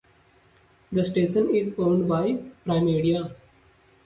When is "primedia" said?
2.65-3.35